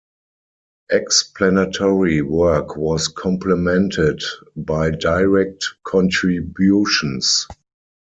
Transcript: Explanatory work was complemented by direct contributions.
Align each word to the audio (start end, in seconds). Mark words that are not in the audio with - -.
Explanatory 0.89 2.23
work 2.23 2.75
was 2.75 3.07
complemented 3.07 4.19
by 4.57 4.89
direct 4.89 5.63
contributions. 5.83 7.45